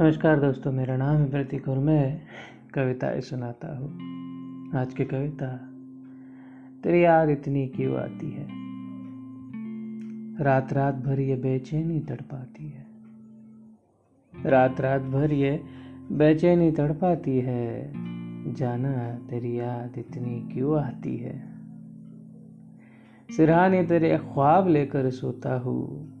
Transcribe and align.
नमस्कार 0.00 0.40
दोस्तों, 0.40 0.72
मेरा 0.72 0.96
नाम 0.96 1.16
है 1.16 1.30
प्रतीक 1.30 1.68
और 1.68 1.78
मैं 1.78 2.20
कविताएँ 2.74 3.20
सुनाता 3.20 3.78
हूँ। 3.78 3.98
आज 4.76 4.94
की 4.94 5.04
कविता 5.04 5.56
तेरी 6.82 7.04
याद 7.04 7.28
इतनी 7.28 7.66
क्यों 7.66 7.96
आती 7.96 8.30
है? 8.30 8.46
रात 10.44 10.72
रात 10.72 10.94
भर 10.94 11.20
ये 11.20 11.36
बेचैनी 11.36 12.00
तड़पाती 12.00 12.68
है। 12.68 12.86
रात 14.46 14.80
रात 14.80 15.02
भर 15.02 15.32
ये 15.32 15.62
बेचैनी 16.12 16.72
तड़पाती 16.72 17.40
है। 17.40 17.92
जाना 18.54 19.18
तेरी 19.30 19.60
याद 19.60 19.98
इतनी 19.98 20.54
क्यों 20.54 20.80
आती 20.80 21.16
है? 21.16 21.42
सिरहाने 23.36 23.84
तेरे 23.84 24.18
ख्वाब 24.18 24.68
लेकर 24.68 25.10
सोता 25.10 25.58
हूँ। 25.58 26.12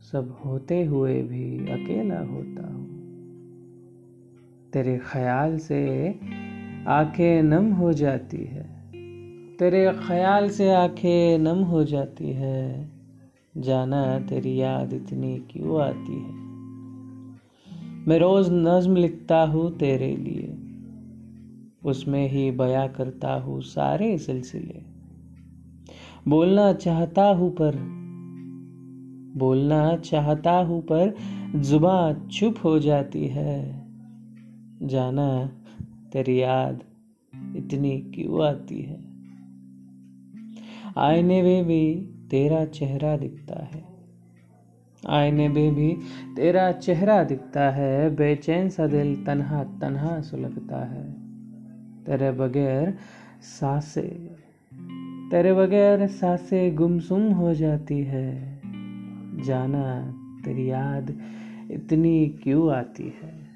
सब 0.00 0.40
होते 0.44 0.84
हुए 0.84 1.22
भी 1.22 1.58
अकेला 1.58 2.20
होता 2.20 2.72
हूँ। 2.72 3.01
तेरे 4.72 4.98
ख्याल 4.98 5.58
से 5.58 6.08
आँखें 6.88 7.42
नम 7.42 7.72
हो 7.72 7.92
जाती 7.92 8.36
है। 8.36 8.62
तेरे 9.56 9.92
ख्याल 10.08 10.50
से 10.50 10.74
आँखें 10.74 11.38
नम 11.38 11.58
हो 11.58 11.84
जाती 11.84 12.30
है। 12.30 12.90
जाना 13.56 14.18
तेरी 14.18 14.60
याद 14.60 14.92
इतनी 14.92 15.38
क्यों 15.50 15.82
आती 15.82 16.12
है? 16.12 16.32
मैं 18.08 18.18
रोज 18.18 18.48
नज्म 18.50 18.96
लिखता 18.96 19.42
हूँ 19.42 19.76
तेरे 19.76 20.16
लिए। 20.16 20.54
उसमें 21.84 22.28
ही 22.28 22.50
बया 22.50 22.86
करता 22.86 23.34
हूँ 23.34 23.60
सारे 23.60 24.18
सिलसिले। 24.18 24.82
बोलना 26.28 26.72
चाहता 26.72 27.24
हूँ 27.24 27.50
पर, 27.50 27.76
बोलना 29.36 29.96
चाहता 29.96 30.52
हूँ 30.52 30.82
पर 30.82 31.16
जुबा 31.56 32.12
चुप 32.12 32.54
हो 32.64 32.78
जाती 32.78 33.26
है। 33.26 33.82
जाना 34.82 35.46
तेरी 36.12 36.42
याद 36.42 36.84
इतनी 37.56 38.00
क्यों 38.00 38.46
आती 38.46 38.82
है? 38.82 39.04
आईने 40.98 41.42
में 41.42 41.64
भी 41.64 41.94
तेरा 42.30 42.64
चेहरा 42.64 43.16
दिखता 43.16 43.64
है। 43.64 43.84
आईने 45.08 45.48
में 45.48 45.74
भी 45.74 45.96
तेरा 46.36 46.72
चेहरा 46.72 47.24
दिखता 47.24 47.70
है, 47.70 48.16
बेचैन 48.16 48.68
सा 48.68 48.86
दिल 48.86 49.24
तन्हा 49.24 49.64
तन्हा 49.64 50.20
सुलगता 50.20 50.84
है। 50.84 51.12
तेरे 52.04 52.32
बगैर 52.32 52.94
सांसे, 53.42 54.30
तेरे 55.30 55.52
बगैर 55.52 56.06
सांसे 56.06 56.70
गुमसुम 56.70 57.32
हो 57.32 57.54
जाती 57.54 57.98
है। 57.98 58.60
जाना 59.44 60.14
तेरी 60.44 60.70
याद 60.70 61.20
इतनी 61.70 62.28
क्यों 62.28 62.72
आती 62.72 63.14
है? 63.22 63.51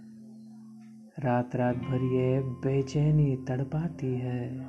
रात 1.18 1.56
रात 1.56 1.76
भर 1.76 2.02
ये 2.02 2.40
बेचैनी 2.40 3.36
तड़पाती 3.36 4.14
है। 4.14 4.66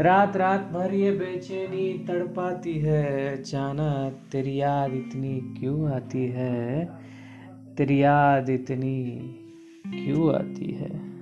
रात 0.00 0.36
रात 0.36 0.60
भर 0.60 0.94
ये 0.94 1.12
बेचैनी 1.12 2.04
तड़पाती 2.08 2.78
है। 2.78 3.36
अचानक 3.38 4.30
तेरी 4.32 4.60
याद 4.60 4.92
इतनी 4.92 5.40
क्यों 5.40 5.90
आती 5.90 6.26
है? 6.26 6.90
तेरी 7.76 8.02
याद 8.02 8.50
इतनी 8.50 9.04
क्यों 9.86 10.34
आती 10.34 10.70
है? 10.70 11.19